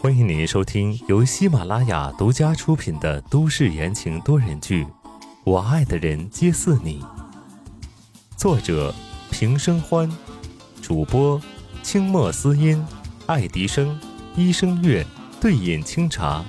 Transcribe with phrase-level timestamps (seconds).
[0.00, 4.84] 欢迎您收听由喜马拉雅独家出品的都市言情多人剧
[5.44, 7.00] 《我爱的人皆似你》，
[8.36, 8.92] 作者
[9.30, 10.10] 平生欢，
[10.82, 11.40] 主播
[11.84, 12.84] 清墨思音、
[13.26, 14.00] 爱迪生、
[14.34, 15.06] 医生月、
[15.40, 16.44] 对饮清茶。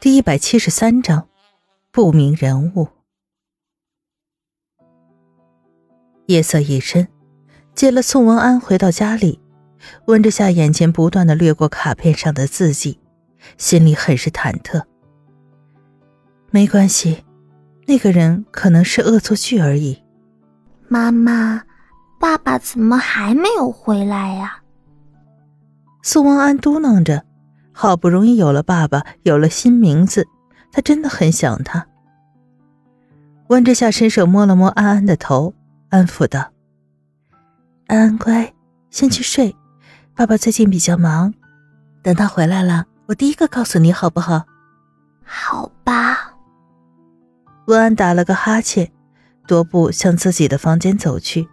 [0.00, 1.28] 第一百七十三章，
[1.92, 2.88] 不明人物。
[6.26, 7.06] 夜色已深，
[7.76, 9.38] 接了宋文安回到家里。
[10.06, 12.98] 温之夏眼前不断的掠过卡片上的字迹，
[13.58, 14.82] 心里很是忐忑。
[16.50, 17.22] 没关系，
[17.86, 20.02] 那个人可能是恶作剧而已。
[20.88, 21.62] 妈妈，
[22.18, 24.62] 爸爸怎么还没有回来呀？
[26.02, 27.24] 宋文安嘟囔着，
[27.72, 30.26] 好不容易有了爸爸，有了新名字，
[30.72, 31.86] 他真的很想他。
[33.48, 35.52] 温之夏伸手摸了摸安安的头，
[35.90, 36.52] 安抚道
[37.86, 38.52] ：“安安乖，
[38.90, 39.54] 先去睡。”
[40.14, 41.34] 爸爸最近比较忙，
[42.02, 44.44] 等他回来了，我第一个告诉你，好不好？
[45.24, 46.32] 好吧。
[47.66, 48.90] 温安打了个哈欠，
[49.46, 51.48] 踱步向自己的房间走去。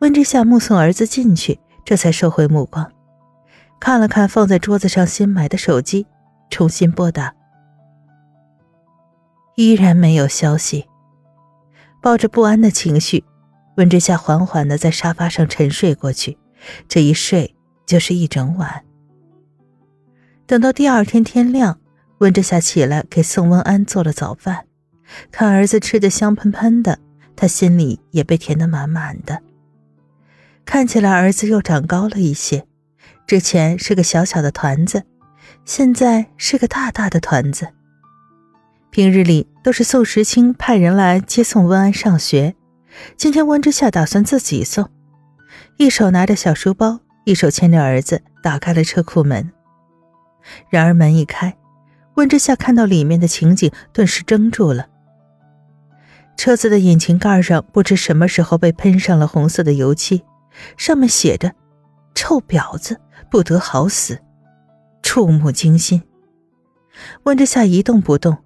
[0.00, 2.90] 温之夏目送儿子进去，这才收回目光，
[3.78, 6.06] 看了看放在桌子上新买的手机，
[6.50, 7.32] 重新拨打，
[9.54, 10.86] 依然没有消息。
[12.02, 13.24] 抱着不安的情绪，
[13.76, 16.38] 温之夏缓缓的在沙发上沉睡过去。
[16.88, 17.54] 这一睡
[17.86, 18.84] 就是一整晚。
[20.46, 21.78] 等到第二天天亮，
[22.18, 24.66] 温之夏起来给宋文安做了早饭，
[25.30, 26.98] 看儿子吃的香喷喷的，
[27.34, 29.42] 他心里也被填得满满的。
[30.64, 32.66] 看起来儿子又长高了一些，
[33.26, 35.04] 之前是个小小的团子，
[35.64, 37.68] 现在是个大大的团子。
[38.90, 42.54] 平日里都是宋时清派人来接送温安上学，
[43.16, 44.88] 今天温之夏打算自己送。
[45.76, 49.52] 一手拿着小书包，一手牵着儿子，打开了车库门。
[50.70, 51.56] 然而门一开，
[52.14, 54.86] 温之夏看到里面的情景，顿时怔住了。
[56.36, 60.22] 车子的引擎盖上不知什么时候被喷上了红色的油漆，
[60.76, 61.52] 上面写着
[62.14, 63.00] “臭婊子，
[63.30, 64.18] 不得好死”，
[65.02, 66.02] 触目惊心。
[67.22, 68.38] 温之夏一动不动。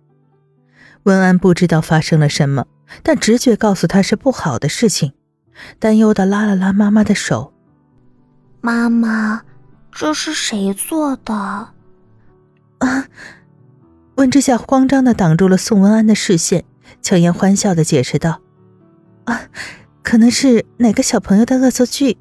[1.04, 2.66] 温安不知道发生了什么，
[3.03, 5.12] 但直觉告诉他是不好的事情。
[5.78, 7.53] 担忧的拉了拉妈妈的手，
[8.60, 9.43] 妈妈，
[9.91, 11.34] 这是谁做的？
[11.34, 11.75] 啊！
[14.15, 16.65] 温之夏慌张的挡住了宋文安的视线，
[17.03, 18.41] 强颜欢笑的解释道
[19.26, 19.43] ：“啊，
[20.05, 22.19] 可能是哪个小朋友的恶作剧。”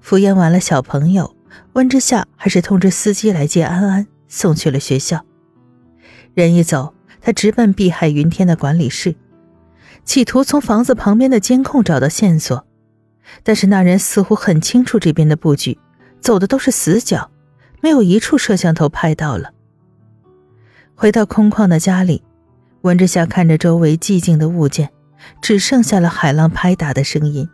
[0.00, 1.36] 敷衍完了小朋友，
[1.74, 5.24] 温之夏还是通知司机来接安安，送去了学校。
[6.32, 9.16] 人一走，他直奔碧海云天的管理室。
[10.04, 12.66] 企图从房子旁边的监控找到线索，
[13.42, 15.78] 但是那人似乎很清楚这边的布局，
[16.20, 17.30] 走的都是死角，
[17.80, 19.52] 没有一处摄像头拍到了。
[20.94, 22.22] 回到空旷的家里，
[22.82, 24.90] 温之夏看着周围寂静的物件，
[25.40, 27.48] 只剩下了海浪拍打的声音，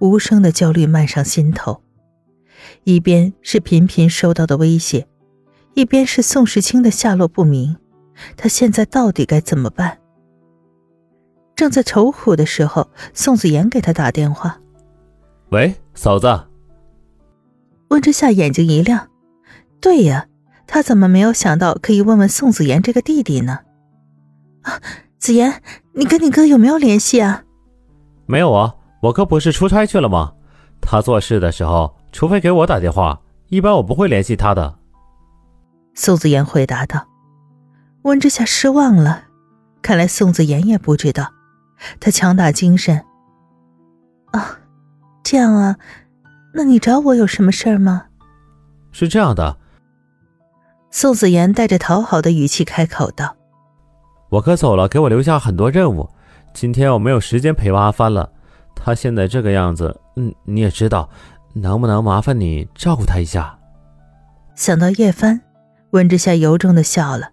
[0.00, 1.80] 无声的焦虑漫上心头。
[2.82, 5.06] 一边是频频收到的威胁，
[5.74, 7.76] 一边是宋时清的下落不明，
[8.36, 9.98] 他现在到底该怎么办？
[11.54, 14.60] 正在愁苦的时候，宋子妍给他打电话
[15.50, 16.26] ：“喂，嫂子。”
[17.88, 19.08] 温之夏眼睛一亮
[19.80, 20.26] ：“对呀，
[20.66, 23.60] 他怎么没有想到可以问问宋子妍这个弟弟呢？”
[24.62, 24.80] 啊，
[25.18, 25.62] 子妍，
[25.94, 27.44] 你跟你哥有没有联系啊？
[28.26, 30.34] 没有啊，我哥不是出差去了吗？
[30.82, 34.78] 他做事的时候，除非给我打电话，一般我不会联系他的。
[35.94, 37.06] 宋子妍回答道。
[38.06, 39.24] 温之夏失望了，
[39.82, 41.32] 看来宋子妍也不知道。
[41.98, 43.04] 他强打精神。
[44.30, 44.58] 啊，
[45.24, 45.76] 这样啊，
[46.54, 48.04] 那你找我有什么事儿吗？
[48.92, 49.56] 是这样的。
[50.92, 53.36] 宋子妍带着讨好的语气开口道
[54.30, 56.08] ：“我哥走了，给我留下很多任务，
[56.54, 58.30] 今天我没有时间陪阿帆了。
[58.76, 61.10] 他现在这个样子，嗯，你也知道，
[61.54, 63.58] 能不能麻烦你照顾他一下？”
[64.54, 65.40] 想到叶帆，
[65.90, 67.30] 温之夏由衷的笑了。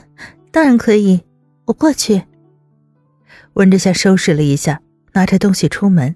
[0.50, 1.22] 当然可以，
[1.66, 2.24] 我过去。
[3.54, 4.80] 温之夏收拾了一下，
[5.12, 6.14] 拿着东西出门。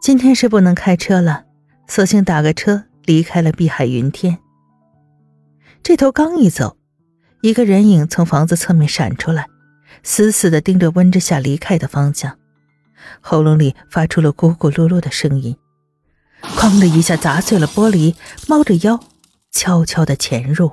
[0.00, 1.44] 今天是不能开车了，
[1.88, 4.38] 索性打个车离开了碧海云天。
[5.82, 6.76] 这头刚一走，
[7.42, 9.46] 一个人影从房子侧面闪出来，
[10.02, 12.38] 死死的盯着温之夏离开的方向，
[13.20, 15.56] 喉咙里发出了咕咕噜噜的声音，
[16.42, 18.14] 哐的一下砸碎了玻璃，
[18.46, 19.00] 猫着腰
[19.50, 20.72] 悄悄的潜入。